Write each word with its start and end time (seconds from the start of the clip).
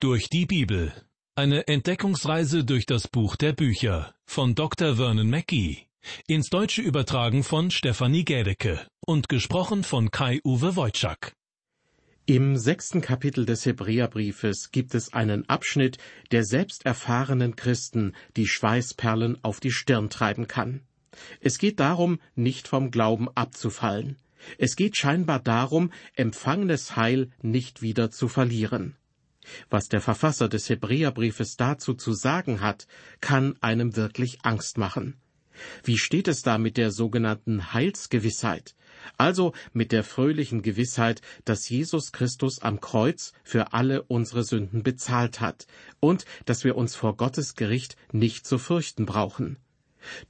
Durch 0.00 0.28
die 0.28 0.46
Bibel. 0.46 0.92
Eine 1.34 1.66
Entdeckungsreise 1.66 2.64
durch 2.64 2.86
das 2.86 3.08
Buch 3.08 3.34
der 3.34 3.52
Bücher 3.52 4.14
von 4.26 4.54
Dr. 4.54 4.94
Vernon 4.94 5.28
Mackey. 5.28 5.88
Ins 6.28 6.50
Deutsche 6.50 6.82
übertragen 6.82 7.42
von 7.42 7.72
Stefanie 7.72 8.24
Gädecke 8.24 8.86
und 9.04 9.28
gesprochen 9.28 9.82
von 9.82 10.12
Kai-Uwe 10.12 10.76
Wojczak. 10.76 11.32
Im 12.26 12.56
sechsten 12.56 13.00
Kapitel 13.00 13.44
des 13.44 13.66
Hebräerbriefes 13.66 14.70
gibt 14.70 14.94
es 14.94 15.12
einen 15.14 15.48
Abschnitt, 15.48 15.98
der 16.30 16.44
selbst 16.44 16.86
erfahrenen 16.86 17.56
Christen 17.56 18.14
die 18.36 18.46
Schweißperlen 18.46 19.42
auf 19.42 19.58
die 19.58 19.72
Stirn 19.72 20.10
treiben 20.10 20.46
kann. 20.46 20.82
Es 21.40 21.58
geht 21.58 21.80
darum, 21.80 22.20
nicht 22.36 22.68
vom 22.68 22.92
Glauben 22.92 23.28
abzufallen. 23.34 24.16
Es 24.58 24.76
geht 24.76 24.96
scheinbar 24.96 25.40
darum, 25.40 25.90
empfangenes 26.14 26.94
Heil 26.94 27.30
nicht 27.42 27.82
wieder 27.82 28.12
zu 28.12 28.28
verlieren. 28.28 28.94
Was 29.70 29.88
der 29.88 30.00
Verfasser 30.00 30.48
des 30.48 30.68
Hebräerbriefes 30.68 31.56
dazu 31.56 31.94
zu 31.94 32.12
sagen 32.12 32.60
hat, 32.60 32.86
kann 33.20 33.56
einem 33.60 33.96
wirklich 33.96 34.38
Angst 34.42 34.78
machen. 34.78 35.16
Wie 35.82 35.98
steht 35.98 36.28
es 36.28 36.42
da 36.42 36.58
mit 36.58 36.76
der 36.76 36.90
sogenannten 36.90 37.72
Heilsgewissheit, 37.72 38.76
also 39.16 39.52
mit 39.72 39.92
der 39.92 40.04
fröhlichen 40.04 40.62
Gewissheit, 40.62 41.20
dass 41.44 41.68
Jesus 41.68 42.12
Christus 42.12 42.60
am 42.60 42.80
Kreuz 42.80 43.32
für 43.42 43.72
alle 43.72 44.02
unsere 44.02 44.44
Sünden 44.44 44.82
bezahlt 44.82 45.40
hat 45.40 45.66
und 46.00 46.24
dass 46.44 46.64
wir 46.64 46.76
uns 46.76 46.94
vor 46.94 47.16
Gottes 47.16 47.54
Gericht 47.54 47.96
nicht 48.12 48.46
zu 48.46 48.58
fürchten 48.58 49.06
brauchen? 49.06 49.56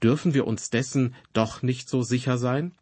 Dürfen 0.02 0.34
wir 0.34 0.46
uns 0.46 0.70
dessen 0.70 1.14
doch 1.32 1.62
nicht 1.62 1.88
so 1.88 2.02
sicher 2.02 2.38
sein? 2.38 2.74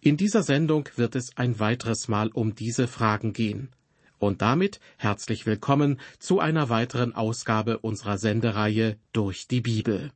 In 0.00 0.16
dieser 0.16 0.42
Sendung 0.42 0.88
wird 0.96 1.16
es 1.16 1.36
ein 1.36 1.58
weiteres 1.58 2.08
Mal 2.08 2.28
um 2.28 2.54
diese 2.54 2.86
Fragen 2.86 3.32
gehen. 3.32 3.70
Und 4.18 4.42
damit 4.42 4.80
herzlich 4.96 5.46
willkommen 5.46 6.00
zu 6.18 6.40
einer 6.40 6.68
weiteren 6.68 7.14
Ausgabe 7.14 7.78
unserer 7.78 8.18
Sendereihe 8.18 8.98
durch 9.12 9.46
die 9.46 9.60
Bibel. 9.60 10.12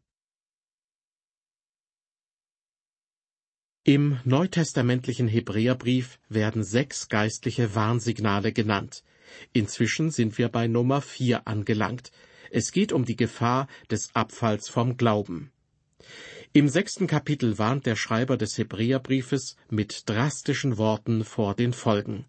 Im 3.85 4.19
neutestamentlichen 4.25 5.29
Hebräerbrief 5.29 6.19
werden 6.29 6.65
sechs 6.65 7.09
geistliche 7.09 7.75
Warnsignale 7.75 8.53
genannt. 8.53 9.05
Inzwischen 9.53 10.11
sind 10.11 10.37
wir 10.37 10.49
bei 10.49 10.67
Nummer 10.67 11.01
vier 11.01 11.47
angelangt. 11.47 12.11
Es 12.51 12.73
geht 12.73 12.93
um 12.93 13.05
die 13.05 13.17
Gefahr 13.17 13.69
des 13.91 14.15
Abfalls 14.15 14.69
vom 14.69 14.97
Glauben. 14.97 15.53
Im 16.53 16.69
sechsten 16.69 17.07
Kapitel 17.07 17.59
warnt 17.59 17.87
der 17.87 17.97
Schreiber 17.97 18.37
des 18.37 18.59
Hebräerbriefes 18.59 19.57
mit 19.71 20.09
drastischen 20.09 20.77
Worten 20.77 21.25
vor 21.25 21.55
den 21.55 21.73
Folgen. 21.73 22.27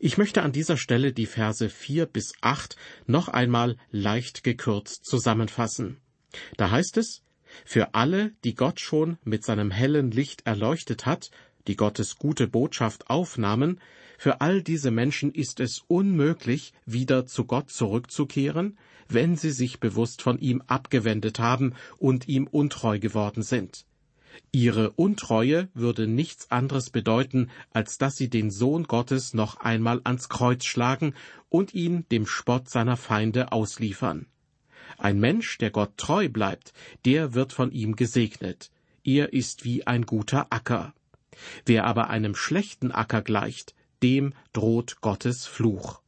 Ich 0.00 0.16
möchte 0.16 0.42
an 0.42 0.52
dieser 0.52 0.76
Stelle 0.76 1.12
die 1.12 1.26
Verse 1.26 1.68
vier 1.68 2.06
bis 2.06 2.32
acht 2.40 2.76
noch 3.06 3.28
einmal 3.28 3.76
leicht 3.90 4.44
gekürzt 4.44 5.04
zusammenfassen. 5.04 5.96
Da 6.56 6.70
heißt 6.70 6.96
es, 6.98 7.22
für 7.64 7.94
alle, 7.94 8.32
die 8.44 8.54
Gott 8.54 8.78
schon 8.78 9.18
mit 9.24 9.44
seinem 9.44 9.70
hellen 9.70 10.12
Licht 10.12 10.46
erleuchtet 10.46 11.04
hat, 11.04 11.30
die 11.66 11.74
Gottes 11.74 12.16
gute 12.16 12.46
Botschaft 12.46 13.10
aufnahmen, 13.10 13.80
für 14.18 14.40
all 14.40 14.62
diese 14.62 14.90
Menschen 14.90 15.32
ist 15.32 15.60
es 15.60 15.82
unmöglich, 15.86 16.72
wieder 16.86 17.26
zu 17.26 17.44
Gott 17.44 17.70
zurückzukehren, 17.70 18.78
wenn 19.08 19.36
sie 19.36 19.50
sich 19.52 19.80
bewusst 19.80 20.22
von 20.22 20.38
ihm 20.38 20.62
abgewendet 20.66 21.38
haben 21.38 21.74
und 21.98 22.28
ihm 22.28 22.46
untreu 22.46 22.98
geworden 22.98 23.42
sind. 23.42 23.84
Ihre 24.52 24.90
Untreue 24.90 25.68
würde 25.74 26.06
nichts 26.06 26.50
anderes 26.50 26.90
bedeuten, 26.90 27.50
als 27.70 27.98
dass 27.98 28.16
sie 28.16 28.28
den 28.28 28.50
Sohn 28.50 28.84
Gottes 28.84 29.34
noch 29.34 29.58
einmal 29.58 30.00
ans 30.04 30.28
Kreuz 30.28 30.64
schlagen 30.64 31.14
und 31.48 31.74
ihn 31.74 32.06
dem 32.10 32.26
Spott 32.26 32.68
seiner 32.68 32.96
Feinde 32.96 33.52
ausliefern. 33.52 34.26
Ein 34.96 35.20
Mensch, 35.20 35.58
der 35.58 35.70
Gott 35.70 35.96
treu 35.96 36.28
bleibt, 36.28 36.72
der 37.04 37.34
wird 37.34 37.52
von 37.52 37.72
ihm 37.72 37.96
gesegnet. 37.96 38.70
Er 39.04 39.32
ist 39.32 39.64
wie 39.64 39.86
ein 39.86 40.06
guter 40.06 40.46
Acker. 40.50 40.94
Wer 41.66 41.84
aber 41.84 42.10
einem 42.10 42.34
schlechten 42.34 42.90
Acker 42.90 43.22
gleicht, 43.22 43.74
dem 44.02 44.34
droht 44.52 45.00
Gottes 45.00 45.46
Fluch. 45.46 46.00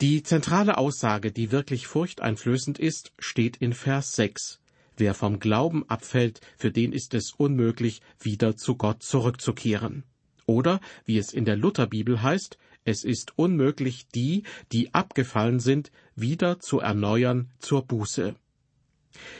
Die 0.00 0.22
zentrale 0.22 0.78
Aussage, 0.78 1.30
die 1.30 1.52
wirklich 1.52 1.86
furchteinflößend 1.86 2.78
ist, 2.78 3.12
steht 3.18 3.56
in 3.58 3.72
Vers 3.72 4.12
6. 4.12 4.61
Wer 4.96 5.14
vom 5.14 5.40
Glauben 5.40 5.88
abfällt, 5.88 6.40
für 6.56 6.70
den 6.70 6.92
ist 6.92 7.14
es 7.14 7.32
unmöglich, 7.32 8.02
wieder 8.20 8.56
zu 8.56 8.76
Gott 8.76 9.02
zurückzukehren. 9.02 10.04
Oder, 10.46 10.80
wie 11.04 11.18
es 11.18 11.32
in 11.32 11.44
der 11.44 11.56
Lutherbibel 11.56 12.22
heißt, 12.22 12.58
es 12.84 13.04
ist 13.04 13.38
unmöglich, 13.38 14.08
die, 14.08 14.42
die 14.72 14.92
abgefallen 14.92 15.60
sind, 15.60 15.92
wieder 16.16 16.58
zu 16.58 16.80
erneuern 16.80 17.50
zur 17.58 17.86
Buße. 17.86 18.34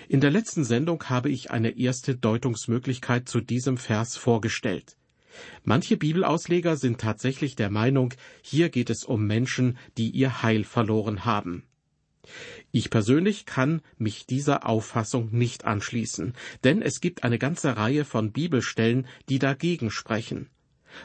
In 0.09 0.21
der 0.21 0.31
letzten 0.31 0.65
Sendung 0.65 1.05
habe 1.05 1.31
ich 1.31 1.51
eine 1.51 1.77
erste 1.77 2.15
Deutungsmöglichkeit 2.15 3.29
zu 3.29 3.41
diesem 3.41 3.79
Vers 3.79 4.17
vorgestellt. 4.17 4.97
Manche 5.65 5.97
Bibelausleger 5.97 6.77
sind 6.77 7.01
tatsächlich 7.01 7.57
der 7.57 7.71
Meinung, 7.71 8.13
hier 8.43 8.69
geht 8.69 8.91
es 8.91 9.05
um 9.05 9.27
Menschen, 9.27 9.79
die 9.97 10.11
ihr 10.11 10.43
Heil 10.43 10.65
verloren 10.65 11.25
haben. 11.25 11.65
Ich 12.71 12.89
persönlich 12.91 13.47
kann 13.47 13.83
mich 13.99 14.27
dieser 14.27 14.67
Auffassung 14.67 15.31
nicht 15.33 15.65
anschließen, 15.65 16.35
denn 16.63 16.81
es 16.81 17.01
gibt 17.01 17.25
eine 17.25 17.39
ganze 17.39 17.77
Reihe 17.77 18.05
von 18.05 18.33
Bibelstellen, 18.33 19.07
die 19.29 19.39
dagegen 19.39 19.91
sprechen. 19.91 20.49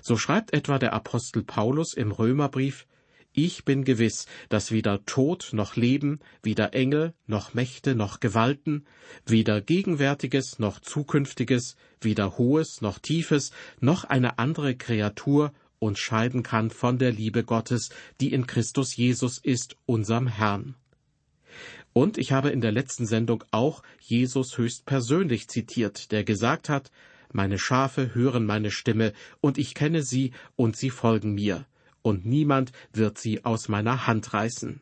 So 0.01 0.17
schreibt 0.17 0.53
etwa 0.53 0.79
der 0.79 0.93
Apostel 0.93 1.43
Paulus 1.43 1.93
im 1.93 2.11
Römerbrief 2.11 2.85
Ich 3.33 3.65
bin 3.65 3.83
gewiss, 3.83 4.27
dass 4.49 4.71
weder 4.71 5.05
Tod 5.05 5.49
noch 5.53 5.75
Leben, 5.75 6.19
weder 6.43 6.73
Engel 6.73 7.13
noch 7.25 7.53
Mächte 7.53 7.95
noch 7.95 8.19
Gewalten, 8.19 8.85
weder 9.25 9.61
Gegenwärtiges 9.61 10.59
noch 10.59 10.79
Zukünftiges, 10.79 11.77
weder 11.99 12.37
Hohes 12.37 12.81
noch 12.81 12.99
Tiefes, 12.99 13.51
noch 13.79 14.03
eine 14.03 14.39
andere 14.39 14.75
Kreatur 14.75 15.51
uns 15.79 15.99
scheiden 15.99 16.43
kann 16.43 16.69
von 16.71 16.97
der 16.97 17.11
Liebe 17.11 17.43
Gottes, 17.43 17.89
die 18.19 18.33
in 18.33 18.47
Christus 18.47 18.95
Jesus 18.95 19.37
ist, 19.37 19.75
unserem 19.85 20.27
Herrn. 20.27 20.75
Und 21.97 22.19
ich 22.19 22.31
habe 22.31 22.51
in 22.51 22.61
der 22.61 22.71
letzten 22.71 23.07
Sendung 23.07 23.43
auch 23.49 23.81
Jesus 23.99 24.59
höchst 24.59 24.85
persönlich 24.85 25.47
zitiert, 25.47 26.11
der 26.11 26.23
gesagt 26.23 26.69
hat, 26.69 26.91
meine 27.33 27.57
Schafe 27.57 28.13
hören 28.13 28.45
meine 28.45 28.69
Stimme, 28.69 29.13
und 29.41 29.57
ich 29.57 29.73
kenne 29.73 30.03
sie, 30.03 30.31
und 30.55 30.77
sie 30.77 30.91
folgen 30.91 31.33
mir, 31.33 31.65
und 32.03 32.23
niemand 32.23 32.71
wird 32.93 33.17
sie 33.17 33.45
aus 33.45 33.67
meiner 33.67 34.05
Hand 34.05 34.31
reißen. 34.31 34.79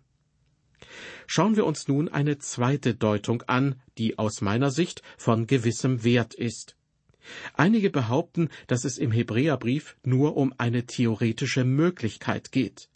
Schauen 1.25 1.55
wir 1.55 1.65
uns 1.65 1.87
nun 1.87 2.09
eine 2.09 2.37
zweite 2.37 2.95
Deutung 2.95 3.43
an, 3.43 3.75
die 3.97 4.19
aus 4.19 4.41
meiner 4.41 4.69
Sicht 4.69 5.01
von 5.15 5.47
gewissem 5.47 6.03
Wert 6.03 6.33
ist. 6.33 6.75
Einige 7.53 7.91
behaupten, 7.91 8.49
dass 8.67 8.83
es 8.83 8.97
im 8.97 9.13
Hebräerbrief 9.13 9.95
nur 10.03 10.35
um 10.35 10.53
eine 10.57 10.85
theoretische 10.85 11.63
Möglichkeit 11.63 12.51
geht. 12.51 12.89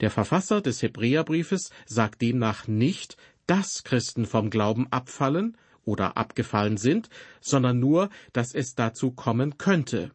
Der 0.00 0.12
Verfasser 0.12 0.60
des 0.60 0.82
Hebräerbriefes 0.82 1.70
sagt 1.84 2.22
demnach 2.22 2.68
nicht, 2.68 3.16
dass 3.46 3.84
Christen 3.84 4.26
vom 4.26 4.50
Glauben 4.50 4.86
abfallen 4.90 5.56
oder 5.84 6.16
abgefallen 6.16 6.76
sind, 6.76 7.08
sondern 7.40 7.78
nur, 7.78 8.10
dass 8.32 8.54
es 8.54 8.74
dazu 8.74 9.12
kommen 9.12 9.58
könnte. 9.58 10.10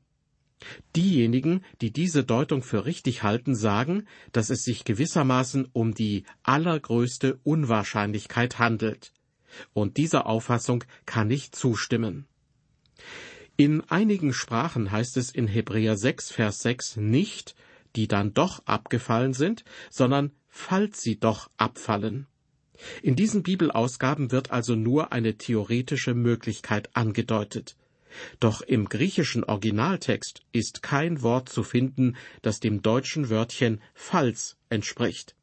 Diejenigen, 0.96 1.64
die 1.82 1.92
diese 1.92 2.24
Deutung 2.24 2.62
für 2.62 2.86
richtig 2.86 3.24
halten, 3.24 3.56
sagen, 3.56 4.06
dass 4.32 4.50
es 4.50 4.64
sich 4.64 4.84
gewissermaßen 4.84 5.68
um 5.74 5.94
die 5.94 6.26
allergrößte 6.44 7.40
Unwahrscheinlichkeit 7.44 8.60
handelt. 8.60 9.12
Und 9.74 9.98
dieser 9.98 10.28
Auffassung 10.28 10.84
kann 11.06 11.32
ich 11.32 11.52
zustimmen. 11.52 12.28
In 13.58 13.82
einigen 13.90 14.34
Sprachen 14.34 14.92
heißt 14.92 15.18
es 15.18 15.32
in 15.32 15.48
Hebräer 15.48 15.98
6, 15.98 16.32
Vers 16.32 16.62
6 16.62 16.98
nicht, 16.98 17.56
die 17.96 18.08
dann 18.08 18.34
doch 18.34 18.66
abgefallen 18.66 19.34
sind, 19.34 19.64
sondern 19.90 20.32
falls 20.48 21.02
sie 21.02 21.20
doch 21.20 21.50
abfallen. 21.58 22.28
In 23.02 23.16
diesen 23.16 23.44
Bibelausgaben 23.44 24.32
wird 24.32 24.52
also 24.52 24.76
nur 24.76 25.12
eine 25.12 25.38
theoretische 25.38 26.14
Möglichkeit 26.14 26.96
angedeutet. 26.96 27.76
Doch 28.40 28.62
im 28.62 28.90
griechischen 28.90 29.44
Originaltext 29.44 30.42
ist 30.52 30.84
kein 30.84 31.22
Wort 31.22 31.50
zu 31.50 31.64
finden, 31.64 32.16
das 32.42 32.60
dem 32.60 32.82
deutschen 32.82 33.30
Wörtchen 33.30 33.82
falls 33.94 34.58
entspricht. 34.70 35.36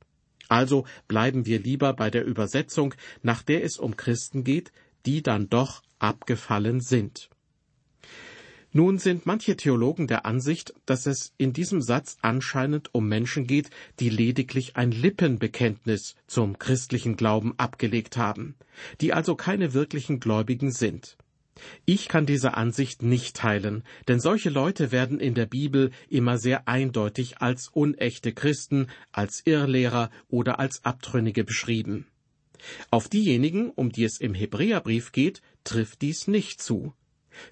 Also 0.49 0.87
bleiben 1.07 1.47
wir 1.47 1.61
lieber 1.61 1.93
bei 1.93 2.11
der 2.11 2.25
Übersetzung, 2.25 2.95
nach 3.23 3.43
der 3.43 3.65
es 3.65 3.79
um 3.79 3.97
Christen 3.97 4.45
geht, 4.45 4.73
die 5.07 5.23
dann 5.23 5.49
doch 5.49 5.83
abgefallen 5.99 6.81
sind. 6.81 7.31
Nun 8.73 8.99
sind 8.99 9.25
manche 9.25 9.57
Theologen 9.57 10.07
der 10.07 10.27
Ansicht, 10.27 10.75
dass 10.85 11.07
es 11.07 11.33
in 11.39 11.55
diesem 11.55 11.81
Satz 11.81 12.19
anscheinend 12.21 12.95
um 12.95 13.09
Menschen 13.09 13.47
geht, 13.47 13.71
die 13.99 14.11
lediglich 14.11 14.77
ein 14.77 14.91
Lippenbekenntnis 14.91 16.17
zum 16.27 16.59
christlichen 16.59 17.17
Glauben 17.17 17.55
abgelegt 17.57 18.19
haben, 18.19 18.57
die 19.01 19.15
also 19.15 19.37
keine 19.37 19.73
wirklichen 19.73 20.21
Gläubigen 20.21 20.71
sind. 20.71 21.17
Ich 21.87 22.09
kann 22.09 22.27
diese 22.27 22.55
Ansicht 22.55 23.03
nicht 23.03 23.37
teilen, 23.37 23.83
denn 24.07 24.21
solche 24.21 24.51
Leute 24.51 24.93
werden 24.93 25.19
in 25.19 25.35
der 25.35 25.47
Bibel 25.47 25.91
immer 26.09 26.39
sehr 26.39 26.69
eindeutig 26.69 27.39
als 27.39 27.69
unechte 27.69 28.33
Christen, 28.33 28.89
als 29.13 29.43
Irrlehrer 29.45 30.11
oder 30.29 30.61
als 30.61 30.85
Abtrünnige 30.85 31.43
beschrieben. 31.43 32.07
Auf 32.91 33.09
diejenigen, 33.09 33.71
um 33.71 33.91
die 33.91 34.05
es 34.05 34.19
im 34.19 34.35
Hebräerbrief 34.35 35.13
geht, 35.13 35.41
trifft 35.65 36.03
dies 36.03 36.29
nicht 36.29 36.61
zu. 36.61 36.93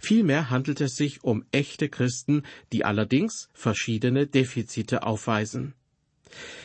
Vielmehr 0.00 0.50
handelt 0.50 0.80
es 0.80 0.96
sich 0.96 1.24
um 1.24 1.44
echte 1.52 1.88
Christen, 1.88 2.42
die 2.72 2.84
allerdings 2.84 3.48
verschiedene 3.52 4.26
Defizite 4.26 5.02
aufweisen. 5.02 5.74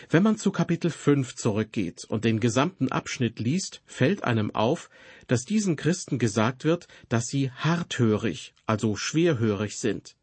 Wenn 0.09 0.23
man 0.23 0.37
zu 0.37 0.51
Kapitel 0.51 0.91
5 0.91 1.35
zurückgeht 1.35 2.05
und 2.05 2.25
den 2.25 2.39
gesamten 2.39 2.91
Abschnitt 2.91 3.39
liest, 3.39 3.81
fällt 3.85 4.23
einem 4.23 4.53
auf, 4.53 4.89
dass 5.27 5.45
diesen 5.45 5.75
Christen 5.75 6.19
gesagt 6.19 6.65
wird, 6.65 6.87
dass 7.09 7.27
sie 7.27 7.51
harthörig, 7.51 8.53
also 8.65 8.95
schwerhörig 8.95 9.77
sind. 9.77 10.15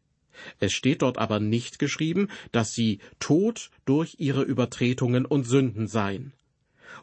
Es 0.59 0.73
steht 0.73 1.01
dort 1.01 1.17
aber 1.17 1.39
nicht 1.39 1.79
geschrieben, 1.79 2.29
dass 2.51 2.73
sie 2.73 2.99
tot 3.19 3.71
durch 3.85 4.15
ihre 4.19 4.43
Übertretungen 4.43 5.25
und 5.25 5.45
Sünden 5.45 5.87
seien. 5.87 6.33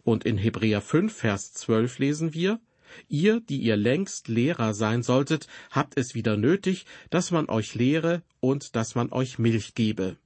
Und 0.04 0.24
in 0.24 0.38
Hebräer 0.38 0.80
5, 0.80 1.12
Vers 1.12 1.52
12 1.52 1.98
lesen 1.98 2.34
wir, 2.34 2.60
Ihr, 3.08 3.40
die 3.40 3.58
ihr 3.58 3.76
längst 3.76 4.28
Lehrer 4.28 4.74
sein 4.74 5.02
solltet, 5.02 5.46
habt 5.70 5.98
es 5.98 6.14
wieder 6.14 6.36
nötig, 6.36 6.86
dass 7.10 7.30
man 7.30 7.48
euch 7.48 7.74
lehre 7.74 8.22
und 8.40 8.76
dass 8.76 8.94
man 8.94 9.12
euch 9.12 9.38
Milch 9.38 9.74
gebe. 9.74 10.16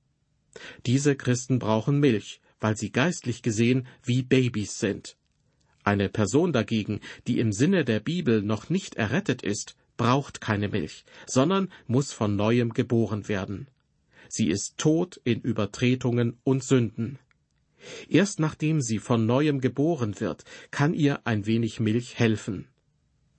Diese 0.86 1.16
Christen 1.16 1.58
brauchen 1.58 2.00
Milch, 2.00 2.40
weil 2.60 2.76
sie 2.76 2.90
geistlich 2.90 3.42
gesehen 3.42 3.86
wie 4.02 4.22
Babys 4.22 4.78
sind. 4.78 5.16
Eine 5.82 6.08
Person 6.08 6.52
dagegen, 6.52 7.00
die 7.26 7.38
im 7.38 7.52
Sinne 7.52 7.84
der 7.84 8.00
Bibel 8.00 8.42
noch 8.42 8.68
nicht 8.68 8.96
errettet 8.96 9.42
ist, 9.42 9.76
braucht 9.96 10.40
keine 10.40 10.68
Milch, 10.68 11.04
sondern 11.26 11.70
muss 11.86 12.12
von 12.12 12.36
neuem 12.36 12.72
geboren 12.72 13.28
werden. 13.28 13.68
Sie 14.28 14.48
ist 14.48 14.78
tot 14.78 15.20
in 15.24 15.40
Übertretungen 15.40 16.38
und 16.44 16.62
Sünden. 16.62 17.18
Erst 18.08 18.40
nachdem 18.40 18.80
sie 18.80 18.98
von 18.98 19.26
neuem 19.26 19.60
geboren 19.60 20.20
wird, 20.20 20.44
kann 20.70 20.94
ihr 20.94 21.26
ein 21.26 21.46
wenig 21.46 21.80
Milch 21.80 22.18
helfen. 22.18 22.68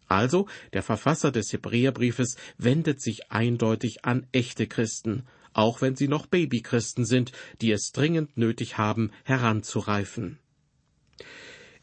Also, 0.07 0.47
der 0.73 0.83
Verfasser 0.83 1.31
des 1.31 1.53
Hebräerbriefes 1.53 2.35
wendet 2.57 3.01
sich 3.01 3.31
eindeutig 3.31 4.03
an 4.03 4.27
echte 4.33 4.67
Christen, 4.67 5.23
auch 5.53 5.81
wenn 5.81 5.95
sie 5.95 6.07
noch 6.07 6.25
Babychristen 6.25 7.05
sind, 7.05 7.31
die 7.61 7.71
es 7.71 7.91
dringend 7.93 8.35
nötig 8.37 8.77
haben, 8.77 9.11
heranzureifen. 9.23 10.37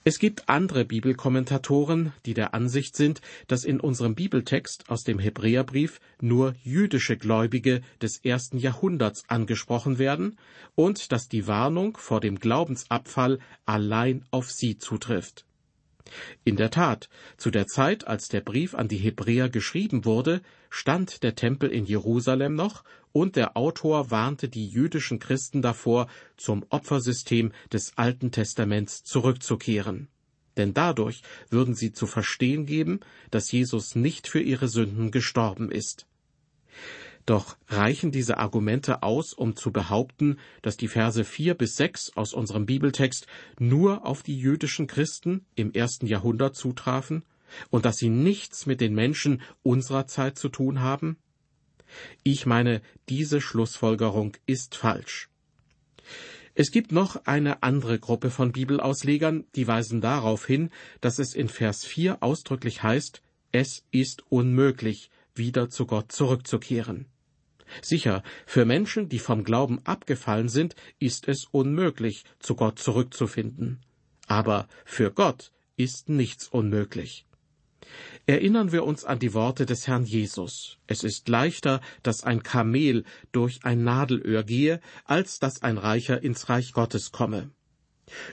Es 0.04 0.18
gibt 0.18 0.48
andere 0.48 0.84
Bibelkommentatoren, 0.84 2.12
die 2.24 2.34
der 2.34 2.54
Ansicht 2.54 2.96
sind, 2.96 3.20
dass 3.46 3.64
in 3.64 3.80
unserem 3.80 4.14
Bibeltext 4.14 4.88
aus 4.88 5.02
dem 5.02 5.18
Hebräerbrief 5.18 6.00
nur 6.20 6.54
jüdische 6.62 7.16
Gläubige 7.16 7.82
des 8.00 8.18
ersten 8.24 8.58
Jahrhunderts 8.58 9.24
angesprochen 9.28 9.98
werden 9.98 10.38
und 10.74 11.12
dass 11.12 11.28
die 11.28 11.46
Warnung 11.46 11.96
vor 11.96 12.20
dem 12.20 12.38
Glaubensabfall 12.38 13.38
allein 13.66 14.24
auf 14.30 14.50
sie 14.50 14.78
zutrifft. 14.78 15.44
In 16.44 16.56
der 16.56 16.70
Tat, 16.70 17.10
zu 17.36 17.50
der 17.50 17.66
Zeit, 17.66 18.06
als 18.06 18.28
der 18.28 18.40
Brief 18.40 18.74
an 18.74 18.88
die 18.88 18.96
Hebräer 18.96 19.50
geschrieben 19.50 20.04
wurde, 20.04 20.40
stand 20.70 21.22
der 21.22 21.34
Tempel 21.34 21.70
in 21.70 21.84
Jerusalem 21.84 22.54
noch, 22.54 22.82
und 23.20 23.37
der 23.37 23.56
Autor 23.56 24.11
warnte 24.11 24.49
die 24.49 24.69
jüdischen 24.69 25.19
Christen 25.19 25.61
davor, 25.61 26.06
zum 26.37 26.65
Opfersystem 26.70 27.53
des 27.73 27.97
Alten 27.97 28.31
Testaments 28.31 29.03
zurückzukehren. 29.03 30.09
Denn 30.56 30.75
dadurch 30.75 31.23
würden 31.50 31.75
sie 31.75 31.93
zu 31.93 32.06
verstehen 32.06 32.65
geben, 32.65 33.00
dass 33.31 33.50
Jesus 33.50 33.94
nicht 33.94 34.29
für 34.29 34.41
ihre 34.41 34.69
Sünden 34.69 35.11
gestorben 35.11 35.70
ist. 35.70 36.06
Doch 37.26 37.56
reichen 37.69 38.11
diese 38.11 38.38
Argumente 38.38 39.03
aus, 39.03 39.35
um 39.35 39.55
zu 39.55 39.70
behaupten, 39.70 40.38
dass 40.62 40.76
die 40.76 40.88
Verse 40.88 41.25
vier 41.25 41.55
bis 41.55 41.75
sechs 41.75 42.11
aus 42.17 42.32
unserem 42.32 42.67
Bibeltext 42.67 43.26
nur 43.59 44.06
auf 44.06 44.23
die 44.23 44.38
jüdischen 44.38 44.87
Christen 44.87 45.44
im 45.55 45.73
ersten 45.73 46.06
Jahrhundert 46.06 46.56
zutrafen 46.56 47.25
und 47.70 47.85
dass 47.85 47.97
sie 47.97 48.09
nichts 48.09 48.67
mit 48.67 48.81
den 48.81 48.94
Menschen 48.94 49.43
unserer 49.62 50.06
Zeit 50.06 50.38
zu 50.38 50.49
tun 50.49 50.81
haben? 50.81 51.19
Ich 52.23 52.46
meine, 52.46 52.82
diese 53.08 53.40
Schlussfolgerung 53.40 54.37
ist 54.46 54.75
falsch. 54.75 55.29
Es 56.55 56.73
gibt 56.73 56.90
noch 56.90 57.25
eine 57.25 57.62
andere 57.62 58.00
Gruppe 58.00 58.31
von 58.31 58.50
Bibelauslegern, 58.50 59.44
die 59.55 59.69
weisen 59.69 60.00
darauf 60.00 60.44
hin, 60.44 60.70
dass 61.00 61.20
es 61.20 61.35
in 61.35 61.49
Vers 61.49 61.85
4 61.85 62.23
ausdrücklich 62.23 62.82
heißt, 62.82 63.23
es 63.52 63.87
ist 63.93 64.25
unmöglich, 64.29 65.11
wieder 65.35 65.70
zu 65.70 65.87
Gott 65.87 66.11
zurückzukehren. 66.11 67.06
Sicher, 67.81 68.23
für 68.44 68.64
Menschen, 68.64 69.08
die 69.08 69.20
vom 69.20 69.44
Glauben 69.44 69.79
abgefallen 69.84 70.49
sind, 70.49 70.75
ist 70.99 71.29
es 71.29 71.44
unmöglich, 71.44 72.25
zu 72.41 72.56
Gott 72.56 72.81
zurückzufinden. 72.81 73.81
Aber 74.26 74.67
für 74.84 75.12
Gott 75.12 75.52
ist 75.76 76.08
nichts 76.08 76.49
unmöglich. 76.49 77.27
Erinnern 78.26 78.73
wir 78.73 78.85
uns 78.85 79.05
an 79.05 79.19
die 79.19 79.35
Worte 79.35 79.67
des 79.67 79.87
Herrn 79.87 80.05
Jesus. 80.05 80.79
Es 80.87 81.02
ist 81.02 81.29
leichter, 81.29 81.81
dass 82.02 82.25
ein 82.25 82.43
Kamel 82.43 83.05
durch 83.32 83.61
ein 83.64 83.85
Nadelöhr 83.85 84.44
gehe, 84.44 84.81
als 85.05 85.38
dass 85.38 85.62
ein 85.62 85.79
Reicher 85.79 86.23
ins 86.23 86.49
Reich 86.49 86.73
Gottes 86.73 87.11
komme. 87.11 87.50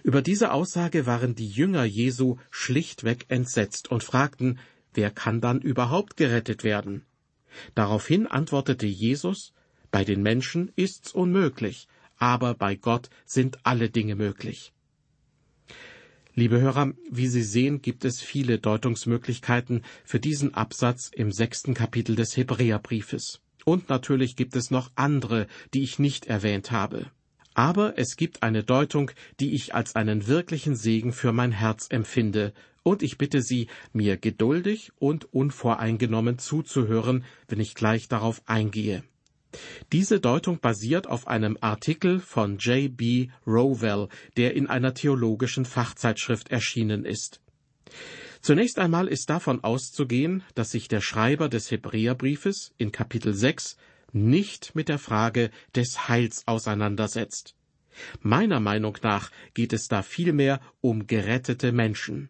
Über 0.04 0.22
diese 0.22 0.52
Aussage 0.52 1.06
waren 1.06 1.36
die 1.36 1.50
Jünger 1.50 1.84
Jesu 1.84 2.38
schlichtweg 2.50 3.26
entsetzt 3.30 3.90
und 3.90 4.04
fragten, 4.04 4.60
wer 4.94 5.12
kann 5.12 5.42
dann 5.42 5.62
überhaupt 5.62 6.18
gerettet 6.18 6.64
werden? 6.64 7.06
Daraufhin 7.74 8.28
antwortete 8.28 8.86
Jesus, 8.86 9.54
bei 9.92 10.04
den 10.04 10.22
Menschen 10.22 10.72
ist's 10.76 11.14
unmöglich, 11.14 11.88
aber 12.18 12.54
bei 12.54 12.76
Gott 12.76 13.10
sind 13.26 13.60
alle 13.64 13.90
Dinge 13.90 14.16
möglich. 14.16 14.74
Liebe 16.38 16.60
Hörer, 16.60 16.92
wie 17.10 17.28
Sie 17.28 17.44
sehen, 17.44 17.82
gibt 17.82 18.04
es 18.04 18.20
viele 18.20 18.60
Deutungsmöglichkeiten 18.60 19.84
für 20.04 20.20
diesen 20.20 20.54
Absatz 20.54 21.10
im 21.14 21.32
sechsten 21.32 21.74
Kapitel 21.74 22.18
des 22.18 22.36
Hebräerbriefes. 22.36 23.40
Und 23.64 23.88
natürlich 23.88 24.36
gibt 24.36 24.58
es 24.58 24.70
noch 24.70 24.92
andere, 24.96 25.48
die 25.74 25.82
ich 25.82 25.98
nicht 25.98 26.26
erwähnt 26.26 26.72
habe. 26.72 27.10
Aber 27.54 27.98
es 27.98 28.18
gibt 28.18 28.44
eine 28.44 28.66
Deutung, 28.66 29.12
die 29.40 29.56
ich 29.56 29.74
als 29.74 29.96
einen 29.96 30.28
wirklichen 30.28 30.76
Segen 30.76 31.14
für 31.14 31.32
mein 31.32 31.54
Herz 31.54 31.88
empfinde, 31.90 32.54
und 32.84 33.02
ich 33.02 33.18
bitte 33.18 33.42
Sie, 33.42 33.68
mir 33.94 34.18
geduldig 34.18 34.92
und 35.00 35.34
unvoreingenommen 35.34 36.38
zuzuhören, 36.38 37.24
wenn 37.48 37.62
ich 37.62 37.76
gleich 37.76 38.10
darauf 38.10 38.42
eingehe. 38.46 39.04
Diese 39.92 40.20
Deutung 40.20 40.60
basiert 40.60 41.08
auf 41.08 41.28
einem 41.28 41.58
Artikel 41.62 42.20
von 42.20 42.58
J. 42.58 42.96
B. 42.96 43.30
Rowell, 43.46 44.08
der 44.38 44.56
in 44.56 44.68
einer 44.68 44.94
theologischen 44.94 45.66
Fachzeitschrift 45.66 46.50
erschienen 46.50 47.06
ist. 47.06 47.42
Zunächst 48.42 48.78
einmal 48.78 49.08
ist 49.08 49.30
davon 49.30 49.64
auszugehen, 49.64 50.44
dass 50.54 50.72
sich 50.72 50.88
der 50.88 51.02
Schreiber 51.02 51.50
des 51.50 51.72
Hebräerbriefes 51.72 52.74
in 52.78 52.92
Kapitel 52.92 53.34
6 53.34 53.78
nicht 54.12 54.76
mit 54.76 54.88
der 54.88 55.00
Frage 55.00 55.50
des 55.76 56.08
Heils 56.08 56.44
auseinandersetzt. 56.46 57.56
Meiner 58.22 58.60
Meinung 58.60 58.98
nach 59.02 59.32
geht 59.54 59.74
es 59.74 59.88
da 59.88 60.04
vielmehr 60.04 60.62
um 60.82 61.08
gerettete 61.08 61.72
Menschen. 61.72 62.30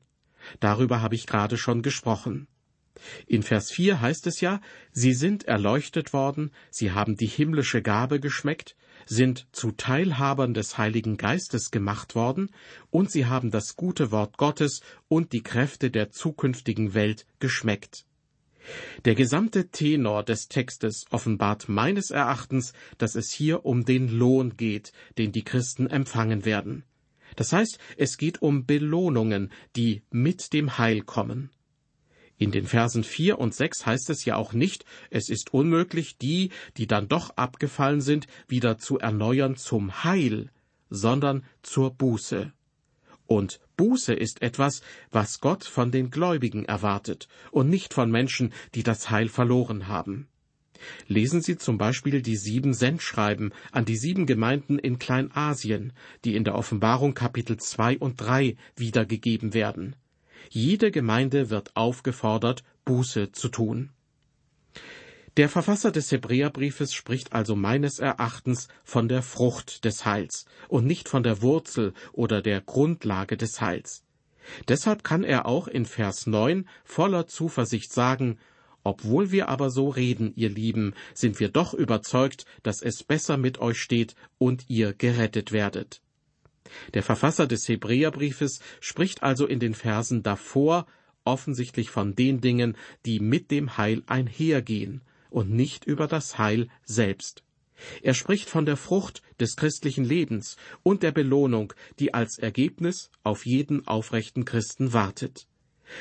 Darüber 0.59 1.01
habe 1.01 1.15
ich 1.15 1.27
gerade 1.27 1.57
schon 1.57 1.81
gesprochen. 1.81 2.47
In 3.27 3.43
Vers 3.43 3.71
4 3.71 4.01
heißt 4.01 4.27
es 4.27 4.41
ja, 4.41 4.61
sie 4.91 5.13
sind 5.13 5.45
erleuchtet 5.45 6.13
worden, 6.13 6.51
sie 6.71 6.91
haben 6.91 7.17
die 7.17 7.27
himmlische 7.27 7.81
Gabe 7.81 8.19
geschmeckt, 8.19 8.75
sind 9.05 9.47
zu 9.51 9.71
Teilhabern 9.71 10.53
des 10.53 10.77
Heiligen 10.77 11.17
Geistes 11.17 11.71
gemacht 11.71 12.15
worden, 12.15 12.49
und 12.89 13.11
sie 13.11 13.25
haben 13.25 13.51
das 13.51 13.75
gute 13.75 14.11
Wort 14.11 14.37
Gottes 14.37 14.81
und 15.07 15.33
die 15.33 15.43
Kräfte 15.43 15.91
der 15.91 16.11
zukünftigen 16.11 16.93
Welt 16.93 17.25
geschmeckt. 17.39 18.05
Der 19.05 19.13
gesamte 19.13 19.69
Tenor 19.69 20.23
des 20.23 20.47
Textes 20.47 21.05
offenbart 21.11 21.69
meines 21.69 22.09
Erachtens, 22.09 22.73
dass 22.97 23.15
es 23.15 23.31
hier 23.31 23.65
um 23.65 23.85
den 23.85 24.07
Lohn 24.07 24.57
geht, 24.57 24.91
den 25.17 25.31
die 25.31 25.43
Christen 25.43 25.87
empfangen 25.87 26.45
werden. 26.45 26.83
Das 27.35 27.53
heißt, 27.53 27.77
es 27.97 28.17
geht 28.17 28.41
um 28.41 28.65
Belohnungen, 28.65 29.51
die 29.75 30.03
mit 30.09 30.53
dem 30.53 30.77
Heil 30.77 31.01
kommen. 31.01 31.51
In 32.37 32.51
den 32.51 32.65
Versen 32.65 33.03
vier 33.03 33.39
und 33.39 33.55
sechs 33.55 33.85
heißt 33.85 34.09
es 34.09 34.25
ja 34.25 34.35
auch 34.35 34.51
nicht, 34.51 34.83
es 35.09 35.29
ist 35.29 35.53
unmöglich, 35.53 36.17
die, 36.17 36.51
die 36.75 36.87
dann 36.87 37.07
doch 37.07 37.31
abgefallen 37.37 38.01
sind, 38.01 38.27
wieder 38.47 38.77
zu 38.77 38.99
erneuern 38.99 39.55
zum 39.55 40.03
Heil, 40.03 40.51
sondern 40.89 41.45
zur 41.61 41.91
Buße. 41.91 42.51
Und 43.25 43.59
Buße 43.77 44.13
ist 44.13 44.41
etwas, 44.41 44.81
was 45.11 45.39
Gott 45.39 45.63
von 45.63 45.91
den 45.91 46.11
Gläubigen 46.11 46.65
erwartet 46.65 47.27
und 47.51 47.69
nicht 47.69 47.93
von 47.93 48.11
Menschen, 48.11 48.53
die 48.75 48.83
das 48.83 49.09
Heil 49.09 49.29
verloren 49.29 49.87
haben. 49.87 50.27
Lesen 51.07 51.41
Sie 51.41 51.57
zum 51.57 51.77
Beispiel 51.77 52.21
die 52.21 52.35
sieben 52.35 52.73
Sendschreiben 52.73 53.53
an 53.71 53.85
die 53.85 53.95
sieben 53.95 54.25
Gemeinden 54.25 54.77
in 54.77 54.99
Kleinasien, 54.99 55.93
die 56.25 56.35
in 56.35 56.43
der 56.43 56.55
Offenbarung 56.55 57.13
Kapitel 57.13 57.57
zwei 57.57 57.97
und 57.97 58.19
drei 58.19 58.57
wiedergegeben 58.75 59.53
werden. 59.53 59.95
Jede 60.49 60.91
Gemeinde 60.91 61.49
wird 61.49 61.75
aufgefordert, 61.75 62.63
Buße 62.85 63.31
zu 63.31 63.49
tun. 63.49 63.91
Der 65.37 65.49
Verfasser 65.49 65.91
des 65.91 66.11
Hebräerbriefes 66.11 66.93
spricht 66.93 67.33
also 67.33 67.57
meines 67.57 67.99
Erachtens 67.99 68.69
von 68.85 69.09
der 69.09 69.21
Frucht 69.21 69.83
des 69.83 70.05
Heils 70.05 70.45
und 70.69 70.85
nicht 70.85 71.09
von 71.09 71.23
der 71.23 71.41
Wurzel 71.41 71.93
oder 72.13 72.41
der 72.41 72.61
Grundlage 72.61 73.35
des 73.35 73.59
Heils. 73.59 74.05
Deshalb 74.69 75.03
kann 75.03 75.23
er 75.23 75.45
auch 75.45 75.67
in 75.67 75.85
Vers 75.85 76.25
9 76.25 76.69
voller 76.85 77.27
Zuversicht 77.27 77.91
sagen, 77.91 78.37
obwohl 78.83 79.31
wir 79.31 79.49
aber 79.49 79.71
so 79.71 79.89
reden, 79.89 80.31
ihr 80.35 80.49
Lieben, 80.49 80.93
sind 81.13 81.39
wir 81.39 81.49
doch 81.49 81.73
überzeugt, 81.73 82.45
dass 82.63 82.81
es 82.81 83.03
besser 83.03 83.35
mit 83.35 83.57
euch 83.57 83.81
steht 83.81 84.15
und 84.37 84.69
ihr 84.69 84.93
gerettet 84.93 85.51
werdet. 85.51 86.01
Der 86.93 87.03
Verfasser 87.03 87.47
des 87.47 87.67
Hebräerbriefes 87.67 88.59
spricht 88.79 89.23
also 89.23 89.45
in 89.45 89.59
den 89.59 89.73
Versen 89.73 90.23
davor 90.23 90.85
offensichtlich 91.23 91.89
von 91.89 92.15
den 92.15 92.41
Dingen, 92.41 92.77
die 93.05 93.19
mit 93.19 93.51
dem 93.51 93.77
Heil 93.77 94.03
einhergehen 94.05 95.01
und 95.29 95.51
nicht 95.51 95.85
über 95.85 96.07
das 96.07 96.37
Heil 96.37 96.69
selbst. 96.83 97.43
Er 98.01 98.13
spricht 98.13 98.49
von 98.49 98.65
der 98.65 98.77
Frucht 98.77 99.21
des 99.39 99.57
christlichen 99.57 100.05
Lebens 100.05 100.55
und 100.83 101.03
der 101.03 101.11
Belohnung, 101.11 101.73
die 101.99 102.13
als 102.13 102.37
Ergebnis 102.37 103.09
auf 103.23 103.45
jeden 103.45 103.85
aufrechten 103.85 104.45
Christen 104.45 104.93
wartet. 104.93 105.47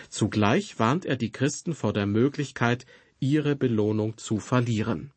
Zugleich 0.08 0.78
warnt 0.78 1.04
er 1.04 1.16
die 1.16 1.32
Christen 1.32 1.74
vor 1.74 1.92
der 1.92 2.06
Möglichkeit, 2.06 2.86
ihre 3.18 3.56
Belohnung 3.56 4.16
zu 4.18 4.38
verlieren. 4.38 5.13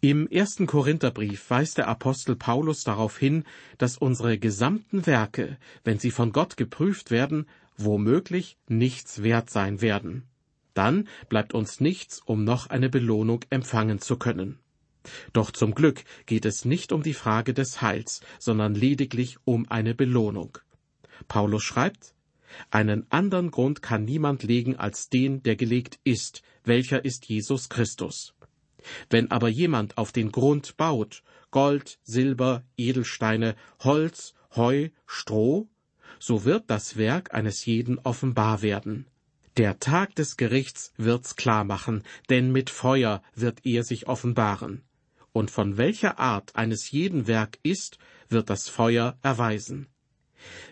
Im 0.00 0.28
ersten 0.28 0.66
Korintherbrief 0.66 1.48
weist 1.48 1.78
der 1.78 1.88
Apostel 1.88 2.36
Paulus 2.36 2.84
darauf 2.84 3.16
hin, 3.16 3.44
dass 3.78 3.96
unsere 3.96 4.38
gesamten 4.38 5.06
Werke, 5.06 5.56
wenn 5.84 5.98
sie 5.98 6.10
von 6.10 6.32
Gott 6.32 6.56
geprüft 6.58 7.10
werden, 7.10 7.46
womöglich 7.78 8.58
nichts 8.68 9.22
wert 9.22 9.48
sein 9.50 9.80
werden. 9.80 10.24
Dann 10.74 11.08
bleibt 11.30 11.54
uns 11.54 11.80
nichts, 11.80 12.20
um 12.24 12.44
noch 12.44 12.66
eine 12.66 12.90
Belohnung 12.90 13.44
empfangen 13.48 13.98
zu 13.98 14.16
können. 14.16 14.58
Doch 15.32 15.50
zum 15.50 15.74
Glück 15.74 16.04
geht 16.26 16.44
es 16.44 16.66
nicht 16.66 16.92
um 16.92 17.02
die 17.02 17.14
Frage 17.14 17.54
des 17.54 17.80
Heils, 17.80 18.20
sondern 18.38 18.74
lediglich 18.74 19.38
um 19.44 19.66
eine 19.70 19.94
Belohnung. 19.94 20.58
Paulus 21.26 21.62
schreibt, 21.62 22.14
einen 22.70 23.10
anderen 23.10 23.50
Grund 23.50 23.80
kann 23.82 24.04
niemand 24.04 24.42
legen 24.42 24.76
als 24.76 25.08
den, 25.08 25.42
der 25.42 25.56
gelegt 25.56 25.98
ist, 26.04 26.42
welcher 26.64 27.04
ist 27.04 27.26
Jesus 27.26 27.68
Christus. 27.68 28.34
Wenn 29.10 29.30
aber 29.30 29.48
jemand 29.48 29.98
auf 29.98 30.12
den 30.12 30.32
Grund 30.32 30.76
baut, 30.76 31.22
Gold, 31.50 31.98
Silber, 32.02 32.64
Edelsteine, 32.76 33.56
Holz, 33.80 34.34
Heu, 34.54 34.88
Stroh, 35.06 35.68
so 36.18 36.44
wird 36.44 36.64
das 36.68 36.96
Werk 36.96 37.34
eines 37.34 37.64
jeden 37.64 37.98
offenbar 37.98 38.62
werden. 38.62 39.06
Der 39.56 39.78
Tag 39.78 40.14
des 40.14 40.36
Gerichts 40.36 40.92
wird's 40.96 41.36
klar 41.36 41.64
machen, 41.64 42.02
denn 42.28 42.52
mit 42.52 42.68
Feuer 42.68 43.22
wird 43.34 43.64
er 43.64 43.84
sich 43.84 44.06
offenbaren. 44.06 44.82
Und 45.32 45.50
von 45.50 45.76
welcher 45.76 46.18
Art 46.18 46.56
eines 46.56 46.90
jeden 46.90 47.26
Werk 47.26 47.58
ist, 47.62 47.98
wird 48.28 48.50
das 48.50 48.68
Feuer 48.68 49.18
erweisen. 49.22 49.86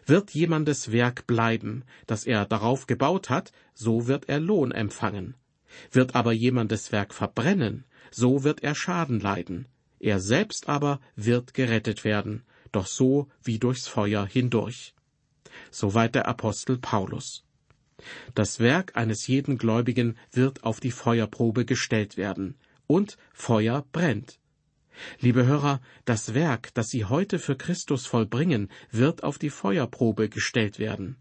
Wird 0.06 0.30
jemandes 0.30 0.92
Werk 0.92 1.26
bleiben, 1.26 1.84
das 2.06 2.24
er 2.24 2.44
darauf 2.44 2.86
gebaut 2.86 3.30
hat, 3.30 3.52
so 3.74 4.06
wird 4.06 4.28
er 4.28 4.40
Lohn 4.40 4.70
empfangen. 4.70 5.34
Wird 5.90 6.14
aber 6.14 6.32
jemandes 6.32 6.92
Werk 6.92 7.14
verbrennen, 7.14 7.84
so 8.14 8.44
wird 8.44 8.62
er 8.62 8.74
Schaden 8.74 9.20
leiden. 9.20 9.66
Er 9.98 10.20
selbst 10.20 10.68
aber 10.68 11.00
wird 11.16 11.54
gerettet 11.54 12.04
werden, 12.04 12.42
doch 12.72 12.86
so 12.86 13.28
wie 13.42 13.58
durchs 13.58 13.88
Feuer 13.88 14.26
hindurch. 14.26 14.94
Soweit 15.70 16.14
der 16.14 16.28
Apostel 16.28 16.78
Paulus. 16.78 17.44
Das 18.34 18.60
Werk 18.60 18.96
eines 18.96 19.26
jeden 19.26 19.56
Gläubigen 19.58 20.16
wird 20.30 20.64
auf 20.64 20.80
die 20.80 20.90
Feuerprobe 20.90 21.64
gestellt 21.64 22.16
werden, 22.16 22.56
und 22.86 23.16
Feuer 23.32 23.84
brennt. 23.92 24.38
Liebe 25.18 25.46
Hörer, 25.46 25.80
das 26.04 26.34
Werk, 26.34 26.72
das 26.74 26.90
Sie 26.90 27.04
heute 27.04 27.38
für 27.38 27.56
Christus 27.56 28.06
vollbringen, 28.06 28.70
wird 28.90 29.24
auf 29.24 29.38
die 29.38 29.50
Feuerprobe 29.50 30.28
gestellt 30.28 30.78
werden. 30.78 31.16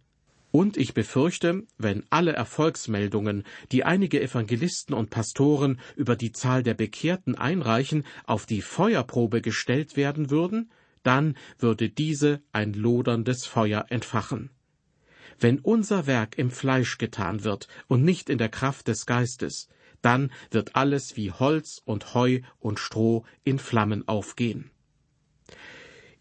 Und 0.56 0.78
ich 0.78 0.94
befürchte, 0.94 1.64
wenn 1.80 2.04
alle 2.12 2.34
Erfolgsmeldungen, 2.34 3.44
die 3.72 3.86
einige 3.86 4.22
Evangelisten 4.22 4.94
und 4.94 5.10
Pastoren 5.10 5.80
über 5.96 6.16
die 6.16 6.32
Zahl 6.32 6.62
der 6.62 6.76
Bekehrten 6.76 7.34
einreichen, 7.34 8.06
auf 8.26 8.46
die 8.46 8.62
Feuerprobe 8.62 9.42
gestellt 9.42 9.98
werden 9.98 10.30
würden, 10.30 10.70
dann 11.02 11.36
würde 11.58 11.90
diese 11.90 12.40
ein 12.52 12.74
loderndes 12.74 13.48
Feuer 13.48 13.88
entfachen. 13.90 14.52
Wenn 15.40 15.58
unser 15.58 16.06
Werk 16.06 16.38
im 16.38 16.52
Fleisch 16.52 17.00
getan 17.00 17.44
wird 17.44 17.68
und 17.88 18.04
nicht 18.04 18.30
in 18.30 18.38
der 18.38 18.50
Kraft 18.50 18.88
des 18.88 19.08
Geistes, 19.08 19.70
dann 20.04 20.32
wird 20.52 20.76
alles 20.76 21.18
wie 21.18 21.32
Holz 21.32 21.82
und 21.84 22.14
Heu 22.14 22.42
und 22.60 22.78
Stroh 22.80 23.26
in 23.44 23.58
Flammen 23.58 24.08
aufgehen. 24.08 24.70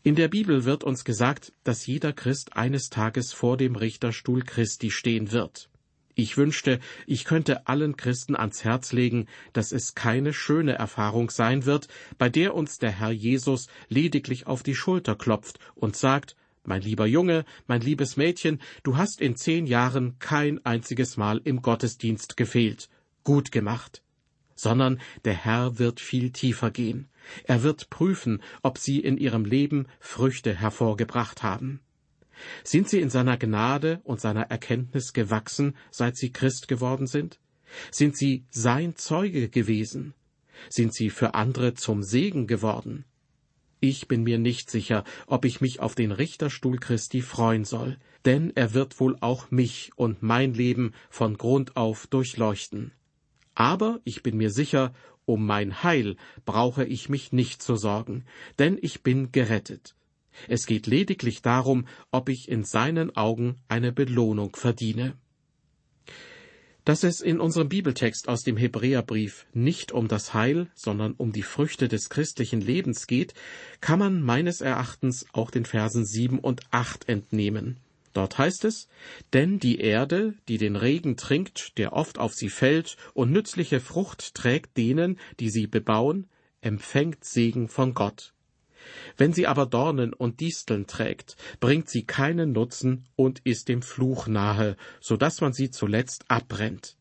In 0.04 0.16
der 0.16 0.26
Bibel 0.26 0.64
wird 0.64 0.82
uns 0.82 1.04
gesagt, 1.04 1.52
dass 1.62 1.86
jeder 1.86 2.12
Christ 2.12 2.56
eines 2.56 2.90
Tages 2.90 3.32
vor 3.32 3.56
dem 3.56 3.76
Richterstuhl 3.76 4.42
Christi 4.42 4.90
stehen 4.90 5.30
wird. 5.30 5.70
Ich 6.16 6.36
wünschte, 6.36 6.80
ich 7.06 7.24
könnte 7.24 7.68
allen 7.68 7.96
Christen 7.96 8.34
ans 8.34 8.64
Herz 8.64 8.92
legen, 8.92 9.28
dass 9.52 9.70
es 9.70 9.94
keine 9.94 10.32
schöne 10.32 10.72
Erfahrung 10.72 11.30
sein 11.30 11.66
wird, 11.66 11.86
bei 12.18 12.28
der 12.28 12.54
uns 12.54 12.78
der 12.78 12.90
Herr 12.90 13.12
Jesus 13.12 13.68
lediglich 13.88 14.48
auf 14.48 14.64
die 14.64 14.74
Schulter 14.74 15.14
klopft 15.14 15.60
und 15.76 15.94
sagt, 15.94 16.34
mein 16.64 16.82
lieber 16.82 17.06
Junge, 17.06 17.44
mein 17.68 17.80
liebes 17.80 18.16
Mädchen, 18.16 18.60
du 18.82 18.96
hast 18.96 19.20
in 19.20 19.36
zehn 19.36 19.66
Jahren 19.66 20.18
kein 20.18 20.64
einziges 20.66 21.16
Mal 21.16 21.40
im 21.44 21.62
Gottesdienst 21.62 22.36
gefehlt. 22.36 22.88
Gut 23.22 23.52
gemacht. 23.52 24.02
Sondern 24.62 25.00
der 25.24 25.34
Herr 25.34 25.80
wird 25.80 25.98
viel 25.98 26.30
tiefer 26.30 26.70
gehen. 26.70 27.08
Er 27.42 27.64
wird 27.64 27.90
prüfen, 27.90 28.40
ob 28.62 28.78
sie 28.78 29.00
in 29.00 29.18
ihrem 29.18 29.44
Leben 29.44 29.88
Früchte 29.98 30.54
hervorgebracht 30.54 31.42
haben. 31.42 31.80
Sind 32.62 32.88
sie 32.88 33.00
in 33.00 33.10
seiner 33.10 33.36
Gnade 33.36 34.00
und 34.04 34.20
seiner 34.20 34.42
Erkenntnis 34.52 35.12
gewachsen, 35.12 35.74
seit 35.90 36.16
sie 36.16 36.30
Christ 36.30 36.68
geworden 36.68 37.08
sind? 37.08 37.40
Sind 37.90 38.16
sie 38.16 38.44
sein 38.50 38.94
Zeuge 38.94 39.48
gewesen? 39.48 40.14
Sind 40.68 40.94
sie 40.94 41.10
für 41.10 41.34
andere 41.34 41.74
zum 41.74 42.04
Segen 42.04 42.46
geworden? 42.46 43.04
Ich 43.80 44.06
bin 44.06 44.22
mir 44.22 44.38
nicht 44.38 44.70
sicher, 44.70 45.02
ob 45.26 45.44
ich 45.44 45.60
mich 45.60 45.80
auf 45.80 45.96
den 45.96 46.12
Richterstuhl 46.12 46.78
Christi 46.78 47.20
freuen 47.20 47.64
soll, 47.64 47.98
denn 48.24 48.52
er 48.54 48.74
wird 48.74 49.00
wohl 49.00 49.16
auch 49.20 49.50
mich 49.50 49.90
und 49.96 50.22
mein 50.22 50.54
Leben 50.54 50.92
von 51.10 51.36
Grund 51.36 51.76
auf 51.76 52.06
durchleuchten. 52.06 52.92
Aber 53.54 54.00
ich 54.04 54.22
bin 54.22 54.36
mir 54.36 54.50
sicher, 54.50 54.92
um 55.24 55.46
mein 55.46 55.82
Heil 55.82 56.16
brauche 56.44 56.84
ich 56.84 57.08
mich 57.08 57.32
nicht 57.32 57.62
zu 57.62 57.76
sorgen, 57.76 58.24
denn 58.58 58.78
ich 58.80 59.02
bin 59.02 59.32
gerettet. 59.32 59.94
Es 60.48 60.66
geht 60.66 60.86
lediglich 60.86 61.42
darum, 61.42 61.86
ob 62.10 62.28
ich 62.28 62.48
in 62.48 62.64
seinen 62.64 63.14
Augen 63.16 63.56
eine 63.68 63.92
Belohnung 63.92 64.56
verdiene. 64.56 65.14
Dass 66.84 67.04
es 67.04 67.20
in 67.20 67.38
unserem 67.38 67.68
Bibeltext 67.68 68.28
aus 68.28 68.42
dem 68.42 68.56
Hebräerbrief 68.56 69.46
nicht 69.52 69.92
um 69.92 70.08
das 70.08 70.34
Heil, 70.34 70.68
sondern 70.74 71.12
um 71.12 71.30
die 71.30 71.44
Früchte 71.44 71.86
des 71.86 72.08
christlichen 72.08 72.60
Lebens 72.60 73.06
geht, 73.06 73.34
kann 73.80 74.00
man 74.00 74.20
meines 74.20 74.60
Erachtens 74.60 75.26
auch 75.32 75.52
den 75.52 75.64
Versen 75.64 76.04
sieben 76.04 76.40
und 76.40 76.62
acht 76.72 77.08
entnehmen. 77.08 77.76
Dort 78.12 78.36
heißt 78.38 78.64
es, 78.64 78.88
denn 79.32 79.58
die 79.58 79.78
Erde, 79.78 80.34
die 80.48 80.58
den 80.58 80.76
Regen 80.76 81.16
trinkt, 81.16 81.78
der 81.78 81.94
oft 81.94 82.18
auf 82.18 82.34
sie 82.34 82.50
fällt, 82.50 82.96
und 83.14 83.32
nützliche 83.32 83.80
Frucht 83.80 84.34
trägt 84.34 84.76
denen, 84.76 85.18
die 85.40 85.48
sie 85.48 85.66
bebauen, 85.66 86.28
empfängt 86.60 87.24
Segen 87.24 87.68
von 87.68 87.94
Gott. 87.94 88.34
Wenn 89.16 89.32
sie 89.32 89.46
aber 89.46 89.66
Dornen 89.66 90.12
und 90.12 90.40
Disteln 90.40 90.86
trägt, 90.86 91.36
bringt 91.60 91.88
sie 91.88 92.04
keinen 92.04 92.52
Nutzen 92.52 93.06
und 93.16 93.40
ist 93.44 93.68
dem 93.68 93.80
Fluch 93.80 94.26
nahe, 94.26 94.76
so 95.00 95.16
dass 95.16 95.40
man 95.40 95.52
sie 95.52 95.70
zuletzt 95.70 96.24
abbrennt. 96.28 96.96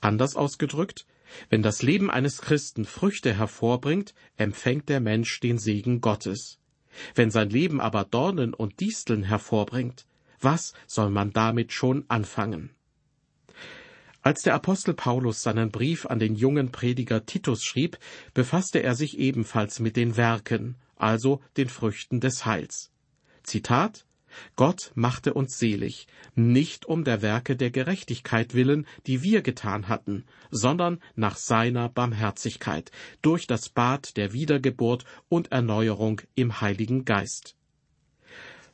Anders 0.00 0.36
ausgedrückt, 0.36 1.06
wenn 1.48 1.62
das 1.62 1.82
Leben 1.82 2.10
eines 2.10 2.42
Christen 2.42 2.84
Früchte 2.84 3.34
hervorbringt, 3.34 4.14
empfängt 4.36 4.88
der 4.88 5.00
Mensch 5.00 5.40
den 5.40 5.58
Segen 5.58 6.00
Gottes. 6.00 6.58
Wenn 7.14 7.30
sein 7.30 7.48
Leben 7.48 7.80
aber 7.80 8.04
Dornen 8.04 8.52
und 8.52 8.80
Disteln 8.80 9.22
hervorbringt, 9.22 10.06
was 10.42 10.74
soll 10.86 11.10
man 11.10 11.32
damit 11.32 11.72
schon 11.72 12.04
anfangen? 12.08 12.70
Als 14.22 14.42
der 14.42 14.54
Apostel 14.54 14.94
Paulus 14.94 15.42
seinen 15.42 15.72
Brief 15.72 16.06
an 16.06 16.20
den 16.20 16.36
jungen 16.36 16.70
Prediger 16.70 17.26
Titus 17.26 17.64
schrieb, 17.64 17.98
befasste 18.34 18.82
er 18.82 18.94
sich 18.94 19.18
ebenfalls 19.18 19.80
mit 19.80 19.96
den 19.96 20.16
Werken, 20.16 20.76
also 20.96 21.40
den 21.56 21.68
Früchten 21.68 22.20
des 22.20 22.46
Heils. 22.46 22.92
Zitat 23.42 24.06
Gott 24.56 24.92
machte 24.94 25.34
uns 25.34 25.58
selig, 25.58 26.06
nicht 26.34 26.86
um 26.86 27.04
der 27.04 27.20
Werke 27.20 27.56
der 27.56 27.70
Gerechtigkeit 27.70 28.54
willen, 28.54 28.86
die 29.06 29.22
wir 29.22 29.42
getan 29.42 29.88
hatten, 29.88 30.24
sondern 30.50 31.00
nach 31.16 31.36
seiner 31.36 31.88
Barmherzigkeit, 31.88 32.90
durch 33.20 33.46
das 33.46 33.68
Bad 33.68 34.16
der 34.16 34.32
Wiedergeburt 34.32 35.04
und 35.28 35.52
Erneuerung 35.52 36.22
im 36.34 36.60
Heiligen 36.60 37.04
Geist. 37.04 37.56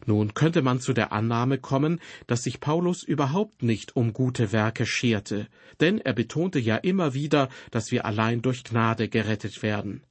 Nun 0.06 0.34
könnte 0.34 0.62
man 0.62 0.80
zu 0.80 0.92
der 0.92 1.12
Annahme 1.12 1.58
kommen, 1.58 2.00
dass 2.26 2.44
sich 2.44 2.60
Paulus 2.60 3.02
überhaupt 3.02 3.62
nicht 3.62 3.96
um 3.96 4.12
gute 4.12 4.52
Werke 4.52 4.86
scherte, 4.86 5.48
denn 5.80 5.98
er 5.98 6.12
betonte 6.12 6.58
ja 6.58 6.76
immer 6.76 7.14
wieder, 7.14 7.48
dass 7.70 7.90
wir 7.90 8.04
allein 8.04 8.40
durch 8.42 8.64
Gnade 8.64 9.08
gerettet 9.08 9.62
werden. 9.62 10.02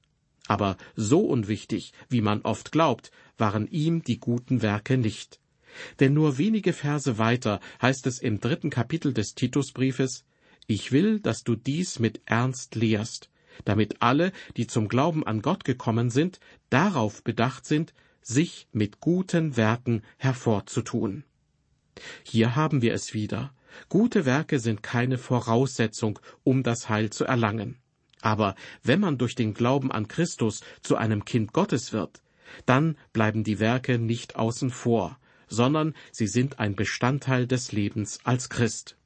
Aber 0.47 0.77
so 0.95 1.21
unwichtig, 1.21 1.93
wie 2.09 2.21
man 2.21 2.41
oft 2.41 2.71
glaubt, 2.71 3.11
waren 3.37 3.67
ihm 3.67 4.03
die 4.03 4.19
guten 4.19 4.61
Werke 4.61 4.97
nicht. 4.97 5.39
Denn 5.99 6.13
nur 6.13 6.37
wenige 6.37 6.73
Verse 6.73 7.17
weiter 7.17 7.59
heißt 7.81 8.07
es 8.07 8.19
im 8.19 8.39
dritten 8.39 8.69
Kapitel 8.69 9.13
des 9.13 9.35
Titusbriefes, 9.35 10.25
Ich 10.65 10.91
will, 10.91 11.19
dass 11.19 11.43
du 11.43 11.55
dies 11.55 11.99
mit 11.99 12.21
Ernst 12.25 12.75
lehrst, 12.75 13.29
damit 13.65 14.01
alle, 14.01 14.31
die 14.57 14.67
zum 14.67 14.87
Glauben 14.87 15.25
an 15.25 15.41
Gott 15.41 15.63
gekommen 15.63 16.09
sind, 16.09 16.39
darauf 16.69 17.23
bedacht 17.23 17.65
sind, 17.65 17.93
sich 18.27 18.67
mit 18.73 18.99
guten 18.99 19.55
Werken 19.55 20.03
hervorzutun. 20.17 21.23
Hier 22.23 22.55
haben 22.55 22.81
wir 22.81 22.93
es 22.93 23.13
wieder. 23.13 23.53
Gute 23.89 24.25
Werke 24.25 24.59
sind 24.59 24.83
keine 24.83 25.17
Voraussetzung, 25.17 26.19
um 26.43 26.61
das 26.61 26.89
Heil 26.89 27.09
zu 27.09 27.23
erlangen. 27.23 27.77
Aber 28.21 28.55
wenn 28.83 28.99
man 28.99 29.17
durch 29.17 29.35
den 29.35 29.53
Glauben 29.53 29.91
an 29.91 30.07
Christus 30.07 30.61
zu 30.81 30.97
einem 30.97 31.23
Kind 31.23 31.53
Gottes 31.53 31.93
wird, 31.93 32.21
dann 32.65 32.97
bleiben 33.13 33.43
die 33.43 33.59
Werke 33.59 33.97
nicht 33.97 34.35
außen 34.35 34.71
vor, 34.71 35.19
sondern 35.47 35.93
sie 36.11 36.27
sind 36.27 36.59
ein 36.59 36.75
Bestandteil 36.75 37.47
des 37.47 37.71
Lebens 37.71 38.19
als 38.25 38.49
Christ. 38.49 38.97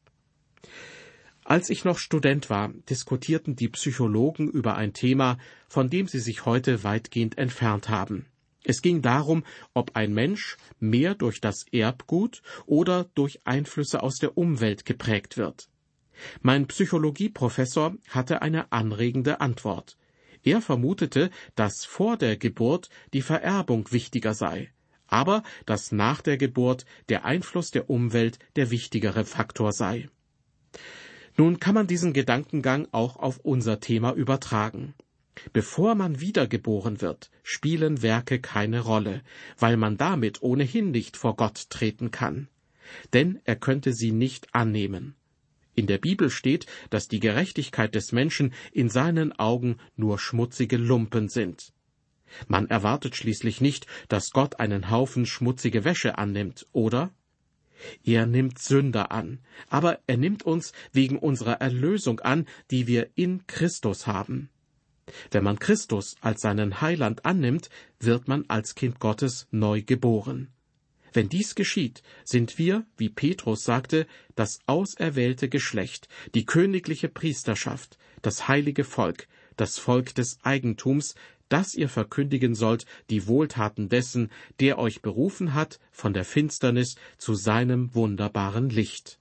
Als 1.43 1.69
ich 1.69 1.85
noch 1.85 1.97
Student 1.97 2.49
war, 2.49 2.69
diskutierten 2.89 3.55
die 3.55 3.67
Psychologen 3.69 4.49
über 4.49 4.75
ein 4.75 4.93
Thema, 4.93 5.37
von 5.67 5.89
dem 5.89 6.07
sie 6.07 6.19
sich 6.19 6.45
heute 6.45 6.83
weitgehend 6.83 7.37
entfernt 7.37 7.89
haben. 7.89 8.25
Es 8.63 8.81
ging 8.81 9.01
darum, 9.01 9.43
ob 9.73 9.95
ein 9.95 10.13
Mensch 10.13 10.57
mehr 10.79 11.15
durch 11.15 11.41
das 11.41 11.65
Erbgut 11.71 12.41
oder 12.65 13.05
durch 13.15 13.39
Einflüsse 13.45 14.03
aus 14.03 14.17
der 14.17 14.37
Umwelt 14.37 14.85
geprägt 14.85 15.37
wird. 15.37 15.69
Mein 16.41 16.67
Psychologieprofessor 16.67 17.95
hatte 18.09 18.41
eine 18.41 18.71
anregende 18.71 19.41
Antwort. 19.41 19.97
Er 20.43 20.61
vermutete, 20.61 21.29
dass 21.55 21.85
vor 21.85 22.17
der 22.17 22.37
Geburt 22.37 22.89
die 23.13 23.21
Vererbung 23.21 23.91
wichtiger 23.91 24.33
sei, 24.33 24.71
aber 25.07 25.43
dass 25.65 25.91
nach 25.91 26.21
der 26.21 26.37
Geburt 26.37 26.85
der 27.09 27.25
Einfluss 27.25 27.71
der 27.71 27.89
Umwelt 27.89 28.39
der 28.55 28.71
wichtigere 28.71 29.25
Faktor 29.25 29.71
sei. 29.71 30.09
Nun 31.37 31.59
kann 31.59 31.75
man 31.75 31.87
diesen 31.87 32.13
Gedankengang 32.13 32.87
auch 32.91 33.15
auf 33.15 33.39
unser 33.39 33.79
Thema 33.79 34.13
übertragen. 34.13 34.93
Bevor 35.53 35.95
man 35.95 36.19
wiedergeboren 36.19 37.01
wird, 37.01 37.31
spielen 37.43 38.01
Werke 38.01 38.39
keine 38.39 38.81
Rolle, 38.81 39.23
weil 39.57 39.77
man 39.77 39.97
damit 39.97 40.41
ohnehin 40.41 40.91
nicht 40.91 41.17
vor 41.17 41.35
Gott 41.35 41.69
treten 41.69 42.11
kann. 42.11 42.47
Denn 43.13 43.39
er 43.45 43.55
könnte 43.55 43.93
sie 43.93 44.11
nicht 44.11 44.53
annehmen. 44.53 45.15
In 45.73 45.87
der 45.87 45.97
Bibel 45.97 46.29
steht, 46.29 46.65
dass 46.89 47.07
die 47.07 47.21
Gerechtigkeit 47.21 47.95
des 47.95 48.11
Menschen 48.11 48.53
in 48.73 48.89
seinen 48.89 49.31
Augen 49.39 49.77
nur 49.95 50.19
schmutzige 50.19 50.77
Lumpen 50.77 51.29
sind. 51.29 51.73
Man 52.47 52.69
erwartet 52.69 53.15
schließlich 53.15 53.61
nicht, 53.61 53.87
dass 54.09 54.31
Gott 54.31 54.59
einen 54.59 54.89
Haufen 54.89 55.25
schmutzige 55.25 55.83
Wäsche 55.85 56.17
annimmt, 56.17 56.65
oder? 56.71 57.13
Er 58.03 58.25
nimmt 58.25 58.59
Sünder 58.59 59.11
an, 59.11 59.39
aber 59.69 59.99
er 60.07 60.17
nimmt 60.17 60.43
uns 60.43 60.71
wegen 60.91 61.17
unserer 61.17 61.61
Erlösung 61.61 62.19
an, 62.19 62.45
die 62.69 62.87
wir 62.87 63.09
in 63.15 63.47
Christus 63.47 64.07
haben. 64.07 64.49
Wenn 65.31 65.43
man 65.43 65.59
Christus 65.59 66.15
als 66.21 66.41
seinen 66.41 66.81
Heiland 66.81 67.25
annimmt, 67.25 67.69
wird 67.99 68.27
man 68.27 68.45
als 68.47 68.75
Kind 68.75 68.99
Gottes 68.99 69.47
neu 69.51 69.81
geboren. 69.81 70.49
Wenn 71.13 71.29
dies 71.29 71.55
geschieht, 71.55 72.03
sind 72.23 72.57
wir, 72.57 72.85
wie 72.97 73.09
Petrus 73.09 73.63
sagte, 73.63 74.07
das 74.35 74.59
auserwählte 74.65 75.49
Geschlecht, 75.49 76.07
die 76.35 76.45
königliche 76.45 77.09
Priesterschaft, 77.09 77.97
das 78.21 78.47
heilige 78.47 78.83
Volk, 78.83 79.27
das 79.57 79.77
Volk 79.77 80.15
des 80.15 80.37
Eigentums, 80.43 81.15
das 81.49 81.75
ihr 81.75 81.89
verkündigen 81.89 82.55
sollt 82.55 82.85
die 83.09 83.27
Wohltaten 83.27 83.89
dessen, 83.89 84.31
der 84.61 84.79
euch 84.79 85.01
berufen 85.01 85.53
hat 85.53 85.79
von 85.91 86.13
der 86.13 86.23
Finsternis 86.23 86.95
zu 87.17 87.35
seinem 87.35 87.93
wunderbaren 87.93 88.69
Licht. 88.69 89.19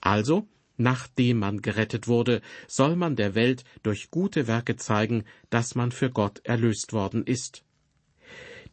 Also, 0.00 0.48
nachdem 0.78 1.40
man 1.40 1.60
gerettet 1.60 2.08
wurde, 2.08 2.40
soll 2.66 2.96
man 2.96 3.16
der 3.16 3.34
Welt 3.34 3.64
durch 3.82 4.10
gute 4.10 4.46
Werke 4.46 4.76
zeigen, 4.76 5.24
dass 5.50 5.74
man 5.74 5.92
für 5.92 6.10
Gott 6.10 6.40
erlöst 6.44 6.92
worden 6.92 7.24
ist. 7.24 7.64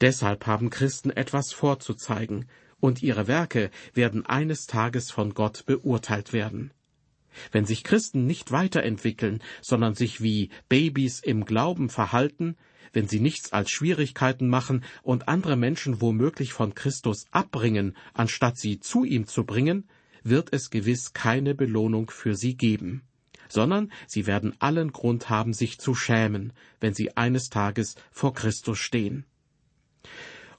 Deshalb 0.02 0.46
haben 0.46 0.70
Christen 0.70 1.10
etwas 1.10 1.52
vorzuzeigen, 1.52 2.48
und 2.80 3.02
ihre 3.02 3.28
Werke 3.28 3.72
werden 3.94 4.26
eines 4.26 4.68
Tages 4.68 5.10
von 5.10 5.34
Gott 5.34 5.66
beurteilt 5.66 6.34
werden. 6.34 6.72
Wenn 7.52 7.66
sich 7.66 7.84
Christen 7.84 8.26
nicht 8.26 8.52
weiterentwickeln, 8.52 9.42
sondern 9.62 9.96
sich 9.96 10.22
wie 10.22 10.50
Babys 10.70 11.20
im 11.20 11.46
Glauben 11.46 11.90
verhalten, 11.90 12.56
wenn 12.94 13.08
sie 13.08 13.20
nichts 13.20 13.52
als 13.52 13.72
Schwierigkeiten 13.72 14.48
machen 14.48 14.84
und 15.04 15.28
andere 15.28 15.58
Menschen 15.58 16.00
womöglich 16.00 16.54
von 16.54 16.76
Christus 16.76 17.26
abbringen, 17.32 17.96
anstatt 18.14 18.58
sie 18.58 18.80
zu 18.80 19.04
ihm 19.04 19.28
zu 19.28 19.46
bringen, 19.46 19.90
wird 20.26 20.52
es 20.52 20.70
gewiss 20.70 21.14
keine 21.14 21.56
Belohnung 21.56 22.10
für 22.10 22.36
sie 22.36 22.58
geben, 22.58 23.04
sondern 23.48 23.92
sie 24.08 24.26
werden 24.26 24.56
allen 24.60 24.92
Grund 24.92 25.30
haben, 25.30 25.54
sich 25.54 25.80
zu 25.80 25.94
schämen, 25.94 26.52
wenn 26.82 26.94
sie 26.94 27.16
eines 27.16 27.50
Tages 27.50 27.96
vor 28.12 28.34
Christus 28.34 28.80
stehen. 28.80 29.26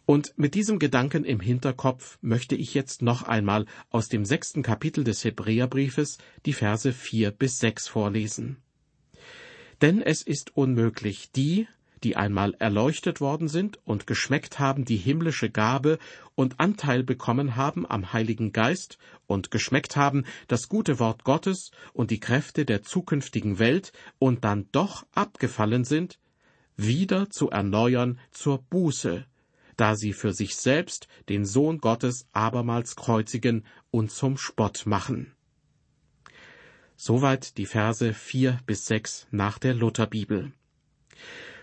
Und 0.06 0.38
mit 0.38 0.54
diesem 0.54 0.78
Gedanken 0.78 1.24
im 1.24 1.40
Hinterkopf 1.40 2.18
möchte 2.22 2.54
ich 2.54 2.74
jetzt 2.74 3.02
noch 3.02 3.24
einmal 3.24 3.66
aus 3.90 4.08
dem 4.08 4.24
sechsten 4.24 4.62
Kapitel 4.62 5.02
des 5.02 5.24
Hebräerbriefes 5.24 6.18
die 6.46 6.52
Verse 6.52 6.92
vier 6.92 7.32
bis 7.32 7.58
sechs 7.58 7.88
vorlesen. 7.88 8.58
Denn 9.82 10.00
es 10.00 10.22
ist 10.22 10.56
unmöglich, 10.56 11.32
die, 11.32 11.66
die 12.04 12.16
einmal 12.16 12.54
erleuchtet 12.58 13.20
worden 13.20 13.48
sind 13.48 13.78
und 13.84 14.06
geschmeckt 14.06 14.58
haben 14.58 14.84
die 14.84 14.96
himmlische 14.96 15.50
Gabe 15.50 15.98
und 16.34 16.60
Anteil 16.60 17.02
bekommen 17.02 17.56
haben 17.56 17.88
am 17.88 18.12
Heiligen 18.12 18.52
Geist 18.52 18.98
und 19.26 19.50
geschmeckt 19.50 19.96
haben 19.96 20.24
das 20.48 20.68
gute 20.68 20.98
Wort 20.98 21.24
Gottes 21.24 21.70
und 21.92 22.10
die 22.10 22.20
Kräfte 22.20 22.64
der 22.64 22.82
zukünftigen 22.82 23.58
Welt 23.58 23.92
und 24.18 24.44
dann 24.44 24.68
doch 24.72 25.06
abgefallen 25.12 25.84
sind, 25.84 26.18
wieder 26.76 27.30
zu 27.30 27.50
erneuern 27.50 28.18
zur 28.30 28.62
Buße, 28.62 29.24
da 29.76 29.96
sie 29.96 30.12
für 30.12 30.32
sich 30.32 30.56
selbst 30.56 31.08
den 31.28 31.44
Sohn 31.44 31.78
Gottes 31.78 32.26
abermals 32.32 32.96
kreuzigen 32.96 33.64
und 33.90 34.10
zum 34.10 34.36
Spott 34.36 34.84
machen. 34.84 35.32
Soweit 36.96 37.58
die 37.58 37.66
Verse 37.66 38.14
vier 38.14 38.58
bis 38.66 38.86
sechs 38.86 39.26
nach 39.30 39.58
der 39.58 39.74
Lutherbibel. 39.74 40.52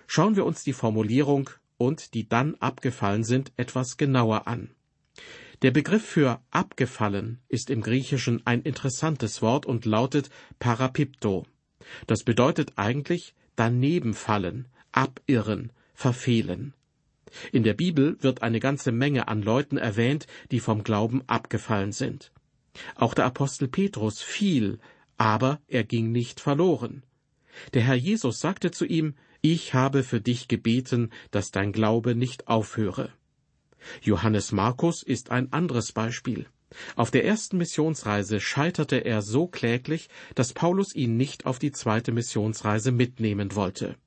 Schauen 0.08 0.36
wir 0.36 0.46
uns 0.46 0.64
die 0.64 0.74
Formulierung 0.74 1.50
und 1.78 2.14
die 2.14 2.28
dann 2.28 2.56
abgefallen 2.56 3.24
sind 3.24 3.52
etwas 3.58 3.98
genauer 3.98 4.48
an. 4.48 4.70
Der 5.62 5.72
Begriff 5.72 6.06
für 6.06 6.42
abgefallen 6.52 7.40
ist 7.48 7.70
im 7.70 7.82
Griechischen 7.82 8.42
ein 8.46 8.62
interessantes 8.62 9.42
Wort 9.42 9.66
und 9.66 9.86
lautet 9.86 10.30
parapipto. 10.60 11.46
Das 12.08 12.24
bedeutet 12.24 12.74
eigentlich 12.76 13.34
daneben 13.56 14.14
fallen, 14.14 14.68
abirren, 14.92 15.72
verfehlen. 15.94 16.74
In 17.52 17.64
der 17.64 17.74
Bibel 17.74 18.18
wird 18.22 18.44
eine 18.44 18.60
ganze 18.60 18.92
Menge 18.92 19.28
an 19.28 19.42
Leuten 19.42 19.78
erwähnt, 19.78 20.28
die 20.52 20.60
vom 20.60 20.84
Glauben 20.84 21.24
abgefallen 21.28 21.92
sind. 21.92 22.32
Auch 22.96 23.14
der 23.14 23.26
Apostel 23.26 23.68
Petrus 23.68 24.22
fiel, 24.22 24.80
aber 25.18 25.62
er 25.68 25.84
ging 25.84 26.12
nicht 26.12 26.40
verloren. 26.40 27.04
Der 27.74 27.84
Herr 27.84 27.96
Jesus 27.96 28.40
sagte 28.40 28.72
zu 28.72 28.86
ihm, 28.86 29.16
Ich 29.46 29.74
habe 29.74 30.04
für 30.04 30.22
dich 30.22 30.48
gebeten, 30.48 31.10
dass 31.32 31.52
dein 31.52 31.74
Glaube 31.74 32.16
nicht 32.16 32.48
aufhöre. 32.48 33.12
Johannes 34.02 34.54
Markus 34.54 35.04
ist 35.04 35.32
ein 35.32 35.52
anderes 35.52 35.92
Beispiel. 35.92 36.46
Auf 36.96 37.12
der 37.12 37.26
ersten 37.26 37.58
Missionsreise 37.58 38.40
scheiterte 38.40 39.04
er 39.04 39.22
so 39.22 39.48
kläglich, 39.48 40.08
dass 40.34 40.54
Paulus 40.54 40.96
ihn 40.96 41.18
nicht 41.18 41.46
auf 41.46 41.60
die 41.60 41.74
zweite 41.74 42.14
Missionsreise 42.14 42.94
mitnehmen 42.94 43.54
wollte. 43.54 43.98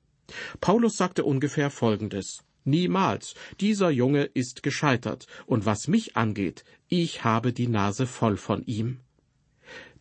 Paulus 0.59 0.97
sagte 0.97 1.23
ungefähr 1.23 1.69
Folgendes 1.69 2.43
Niemals. 2.63 3.35
Dieser 3.59 3.91
Junge 3.91 4.23
ist 4.23 4.63
gescheitert, 4.63 5.27
und 5.45 5.67
was 5.67 5.87
mich 5.87 6.17
angeht, 6.17 6.63
ich 6.87 7.23
habe 7.23 7.53
die 7.53 7.67
Nase 7.67 8.07
voll 8.07 8.37
von 8.37 8.63
ihm. 8.65 9.01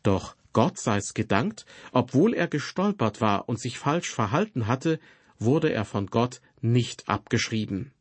Doch 0.03 0.35
Gott 0.55 0.79
sei's 0.79 1.13
gedankt, 1.13 1.67
obwohl 1.93 2.33
er 2.33 2.49
gestolpert 2.49 3.21
war 3.21 3.51
und 3.51 3.61
sich 3.61 3.79
falsch 3.79 4.11
verhalten 4.15 4.67
hatte, 4.67 4.99
wurde 5.39 5.73
er 5.73 5.85
von 5.85 6.07
Gott 6.07 6.41
nicht 6.61 7.09
abgeschrieben. 7.09 7.93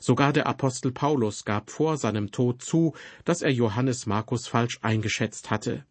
Sogar 0.00 0.32
der 0.32 0.46
Apostel 0.46 0.92
Paulus 0.92 1.44
gab 1.44 1.70
vor 1.70 1.96
seinem 1.96 2.30
Tod 2.30 2.62
zu, 2.62 2.94
dass 3.24 3.42
er 3.42 3.52
Johannes 3.52 4.06
Markus 4.06 4.46
falsch 4.46 4.78
eingeschätzt 4.82 5.50
hatte. 5.50 5.84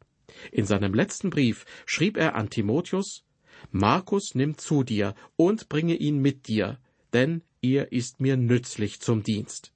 In 0.51 0.65
seinem 0.65 0.93
letzten 0.93 1.29
Brief 1.29 1.65
schrieb 1.85 2.17
er 2.17 2.35
an 2.35 2.49
Timotheus 2.49 3.23
Markus 3.71 4.35
nimm 4.35 4.57
zu 4.57 4.83
dir 4.83 5.15
und 5.35 5.69
bringe 5.69 5.95
ihn 5.95 6.19
mit 6.19 6.47
dir, 6.47 6.79
denn 7.13 7.43
er 7.61 7.91
ist 7.91 8.19
mir 8.19 8.35
nützlich 8.35 8.99
zum 8.99 9.23
Dienst. 9.23 9.71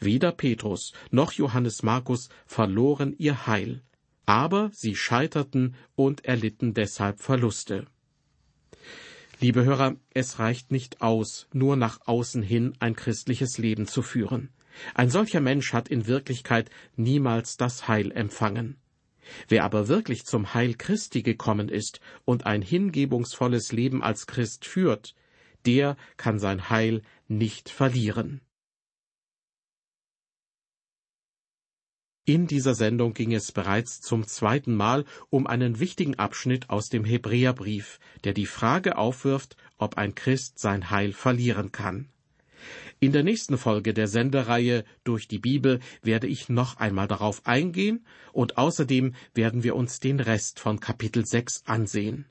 Weder 0.00 0.32
Petrus 0.32 0.92
noch 1.10 1.32
Johannes 1.32 1.82
Markus 1.82 2.30
verloren 2.46 3.14
ihr 3.18 3.46
Heil, 3.46 3.82
aber 4.24 4.70
sie 4.72 4.96
scheiterten 4.96 5.76
und 5.94 6.24
erlitten 6.24 6.74
deshalb 6.74 7.20
Verluste. 7.20 7.86
Liebe 9.38 9.66
Hörer, 9.66 9.96
es 10.14 10.38
reicht 10.38 10.72
nicht 10.72 11.02
aus, 11.02 11.46
nur 11.52 11.76
nach 11.76 12.00
außen 12.06 12.42
hin 12.42 12.72
ein 12.78 12.96
christliches 12.96 13.58
Leben 13.58 13.86
zu 13.86 14.00
führen. 14.00 14.48
Ein 14.94 15.10
solcher 15.10 15.40
Mensch 15.40 15.74
hat 15.74 15.88
in 15.88 16.06
Wirklichkeit 16.06 16.70
niemals 16.96 17.58
das 17.58 17.86
Heil 17.86 18.12
empfangen. 18.12 18.76
Wer 19.48 19.64
aber 19.64 19.88
wirklich 19.88 20.24
zum 20.24 20.54
Heil 20.54 20.74
Christi 20.74 21.22
gekommen 21.22 21.68
ist 21.68 22.00
und 22.24 22.46
ein 22.46 22.62
hingebungsvolles 22.62 23.72
Leben 23.72 24.02
als 24.02 24.26
Christ 24.26 24.64
führt, 24.64 25.14
der 25.66 25.98
kann 26.16 26.38
sein 26.38 26.70
Heil 26.70 27.02
nicht 27.28 27.68
verlieren. 27.68 28.40
In 32.28 32.48
dieser 32.48 32.74
Sendung 32.74 33.14
ging 33.14 33.32
es 33.32 33.52
bereits 33.52 34.00
zum 34.00 34.26
zweiten 34.26 34.74
Mal 34.74 35.04
um 35.30 35.46
einen 35.46 35.78
wichtigen 35.78 36.16
Abschnitt 36.16 36.70
aus 36.70 36.88
dem 36.88 37.04
Hebräerbrief, 37.04 38.00
der 38.24 38.32
die 38.32 38.46
Frage 38.46 38.98
aufwirft, 38.98 39.56
ob 39.78 39.96
ein 39.96 40.16
Christ 40.16 40.58
sein 40.58 40.90
Heil 40.90 41.12
verlieren 41.12 41.70
kann. 41.70 42.08
In 42.98 43.12
der 43.12 43.22
nächsten 43.22 43.56
Folge 43.56 43.94
der 43.94 44.08
Sendereihe 44.08 44.84
Durch 45.04 45.28
die 45.28 45.38
Bibel 45.38 45.78
werde 46.02 46.26
ich 46.26 46.48
noch 46.48 46.78
einmal 46.78 47.06
darauf 47.06 47.46
eingehen 47.46 48.04
und 48.32 48.58
außerdem 48.58 49.14
werden 49.34 49.62
wir 49.62 49.76
uns 49.76 50.00
den 50.00 50.18
Rest 50.18 50.58
von 50.58 50.80
Kapitel 50.80 51.24
6 51.24 51.62
ansehen. 51.66 52.26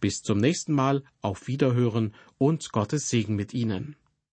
Bis 0.00 0.22
zum 0.22 0.38
nächsten 0.38 0.72
Mal, 0.72 1.02
auf 1.20 1.48
Wiederhören 1.48 2.14
und 2.38 2.72
Gottes 2.72 3.10
Segen 3.10 3.36
mit 3.36 3.52
Ihnen. 3.52 3.94